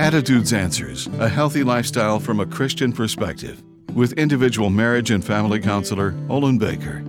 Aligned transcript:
Attitudes 0.00 0.54
Answers 0.54 1.08
A 1.18 1.28
Healthy 1.28 1.62
Lifestyle 1.62 2.18
from 2.18 2.40
a 2.40 2.46
Christian 2.46 2.90
Perspective 2.90 3.62
with 3.92 4.14
individual 4.14 4.70
marriage 4.70 5.10
and 5.10 5.22
family 5.22 5.60
counselor 5.60 6.14
Olin 6.30 6.56
Baker. 6.56 7.04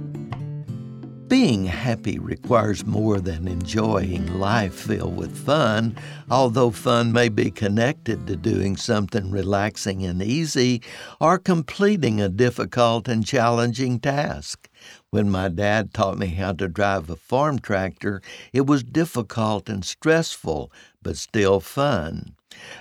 Being 1.30 1.64
happy 1.64 2.20
requires 2.20 2.86
more 2.86 3.22
than 3.22 3.48
enjoying 3.48 4.38
life 4.38 4.74
filled 4.74 5.16
with 5.16 5.34
fun, 5.38 5.98
although 6.30 6.70
fun 6.70 7.14
may 7.14 7.30
be 7.30 7.50
connected 7.50 8.28
to 8.28 8.36
doing 8.36 8.76
something 8.76 9.32
relaxing 9.32 10.04
and 10.04 10.22
easy 10.22 10.82
or 11.22 11.40
completing 11.40 12.20
a 12.20 12.28
difficult 12.28 13.08
and 13.08 13.26
challenging 13.26 14.02
task. 14.02 14.68
When 15.10 15.30
my 15.30 15.48
dad 15.50 15.94
taught 15.94 16.18
me 16.18 16.28
how 16.28 16.54
to 16.54 16.68
drive 16.68 17.10
a 17.10 17.16
farm 17.16 17.60
tractor, 17.60 18.22
it 18.54 18.66
was 18.66 18.84
difficult 18.84 19.70
and 19.70 19.86
stressful, 19.86 20.72
but 21.02 21.18
still 21.18 21.60
fun. 21.60 22.36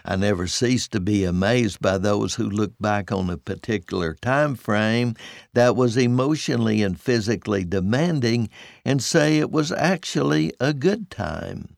I 0.04 0.16
never 0.16 0.46
cease 0.46 0.88
to 0.88 1.00
be 1.00 1.24
amazed 1.24 1.80
by 1.80 1.98
those 1.98 2.34
who 2.34 2.48
look 2.48 2.72
back 2.80 3.12
on 3.12 3.30
a 3.30 3.36
particular 3.36 4.14
time 4.14 4.56
frame 4.56 5.14
that 5.54 5.76
was 5.76 5.96
emotionally 5.96 6.82
and 6.82 7.00
physically 7.00 7.64
demanding 7.64 8.48
and 8.84 9.02
say 9.02 9.38
it 9.38 9.50
was 9.50 9.70
actually 9.70 10.52
a 10.58 10.74
good 10.74 11.10
time. 11.10 11.76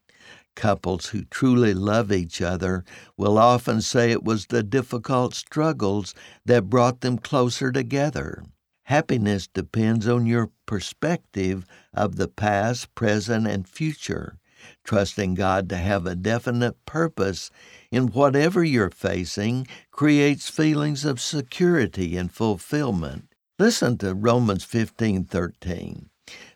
Couples 0.55 1.07
who 1.07 1.25
truly 1.25 1.75
love 1.75 2.13
each 2.13 2.43
other 2.43 2.85
will 3.17 3.39
often 3.39 3.81
say 3.81 4.11
it 4.11 4.25
was 4.25 4.47
the 4.47 4.63
difficult 4.63 5.35
struggles 5.35 6.15
that 6.45 6.71
brought 6.71 7.01
them 7.01 7.19
closer 7.19 7.73
together. 7.73 8.45
Happiness 8.93 9.47
depends 9.47 10.07
on 10.07 10.27
your 10.27 10.51
perspective 10.67 11.65
of 11.95 12.17
the 12.17 12.29
past, 12.29 12.95
present, 12.95 13.47
and 13.47 13.67
future. 13.67 14.37
Trusting 14.85 15.33
God 15.33 15.71
to 15.71 15.79
have 15.79 16.05
a 16.07 16.15
definite 16.15 16.77
purpose 16.85 17.51
in 17.91 18.09
whatever 18.09 18.63
you're 18.63 18.91
facing 18.91 19.67
creates 19.93 20.51
feelings 20.51 21.07
of 21.07 21.23
security 21.23 22.19
and 22.19 22.31
fulfillment. 22.31 23.33
Listen 23.59 23.97
to 23.97 24.13
Romans 24.13 24.63
15:13. 24.63 26.11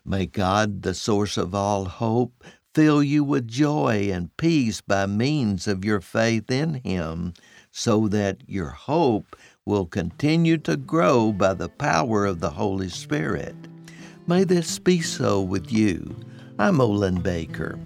May 0.05 0.27
God, 0.27 0.83
the 0.83 0.93
source 0.93 1.37
of 1.37 1.55
all 1.55 1.85
hope, 1.85 2.43
fill 2.71 3.01
you 3.01 3.23
with 3.23 3.47
joy 3.47 4.11
and 4.13 4.37
peace 4.37 4.79
by 4.79 5.07
means 5.07 5.67
of 5.67 5.83
your 5.83 6.01
faith 6.01 6.51
in 6.51 6.75
him, 6.75 7.33
so 7.71 8.07
that 8.07 8.47
your 8.47 8.69
hope 8.69 9.35
will 9.67 9.85
continue 9.85 10.57
to 10.57 10.77
grow 10.77 11.33
by 11.33 11.53
the 11.53 11.67
power 11.67 12.25
of 12.25 12.39
the 12.39 12.49
Holy 12.49 12.87
Spirit. 12.87 13.53
May 14.25 14.45
this 14.45 14.79
be 14.79 15.01
so 15.01 15.41
with 15.41 15.71
you. 15.73 16.15
I'm 16.57 16.79
Olin 16.79 17.21
Baker. 17.21 17.77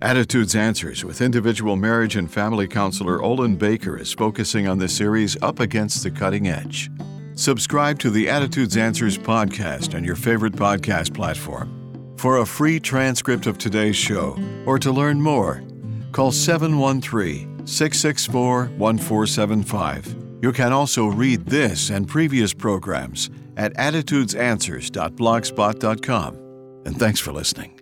Attitudes 0.00 0.54
Answers 0.54 1.04
with 1.04 1.20
individual 1.20 1.76
marriage 1.76 2.16
and 2.16 2.32
family 2.32 2.66
counselor 2.66 3.22
Olin 3.22 3.56
Baker 3.56 3.98
is 3.98 4.14
focusing 4.14 4.66
on 4.66 4.78
the 4.78 4.88
series 4.88 5.40
Up 5.42 5.60
Against 5.60 6.02
the 6.02 6.10
Cutting 6.10 6.48
Edge. 6.48 6.90
Subscribe 7.34 7.98
to 7.98 8.10
the 8.10 8.30
Attitudes 8.30 8.78
Answers 8.78 9.18
podcast 9.18 9.94
on 9.94 10.04
your 10.04 10.16
favorite 10.16 10.54
podcast 10.54 11.14
platform. 11.14 12.14
For 12.16 12.38
a 12.38 12.46
free 12.46 12.80
transcript 12.80 13.46
of 13.46 13.58
today's 13.58 13.96
show 13.96 14.38
or 14.64 14.78
to 14.78 14.90
learn 14.90 15.20
more, 15.20 15.62
call 16.12 16.32
713 16.32 17.66
664 17.66 18.66
1475. 18.78 20.23
You 20.44 20.52
can 20.52 20.72
also 20.74 21.06
read 21.06 21.46
this 21.46 21.88
and 21.88 22.06
previous 22.06 22.52
programs 22.52 23.30
at 23.56 23.74
attitudesanswers.blogspot.com. 23.78 26.34
And 26.84 26.98
thanks 26.98 27.18
for 27.18 27.32
listening. 27.32 27.80